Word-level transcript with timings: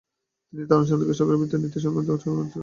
তিনি 0.49 0.61
তার 0.67 0.77
অনুসারীদেরকে 0.79 1.15
সরকারের 1.19 1.37
বিরুদ্ধের 1.39 1.61
নীতির 1.63 1.81
বিরুদ্ধে 1.95 2.11
সংগঠিত 2.23 2.29
করেন। 2.35 2.47